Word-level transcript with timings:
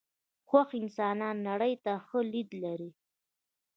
خوښ 0.47 0.69
انسانان 0.81 1.35
نړۍ 1.49 1.73
ته 1.83 1.93
ښه 2.05 2.19
لید 2.31 2.49
لري. 2.63 2.91